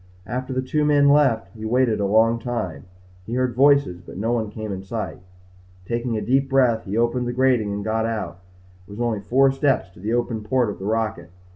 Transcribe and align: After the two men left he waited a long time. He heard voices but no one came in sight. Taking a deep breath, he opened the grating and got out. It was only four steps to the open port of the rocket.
After 0.25 0.51
the 0.51 0.63
two 0.63 0.83
men 0.83 1.09
left 1.09 1.49
he 1.55 1.63
waited 1.63 1.99
a 1.99 2.07
long 2.07 2.39
time. 2.39 2.85
He 3.27 3.35
heard 3.35 3.53
voices 3.53 4.01
but 4.01 4.17
no 4.17 4.31
one 4.31 4.49
came 4.49 4.71
in 4.71 4.81
sight. 4.81 5.19
Taking 5.85 6.17
a 6.17 6.21
deep 6.23 6.49
breath, 6.49 6.85
he 6.85 6.97
opened 6.97 7.27
the 7.27 7.33
grating 7.33 7.71
and 7.71 7.83
got 7.85 8.07
out. 8.07 8.39
It 8.87 8.89
was 8.89 8.99
only 8.99 9.19
four 9.19 9.51
steps 9.51 9.91
to 9.91 9.99
the 9.99 10.13
open 10.13 10.41
port 10.41 10.71
of 10.71 10.79
the 10.79 10.85
rocket. 10.85 11.29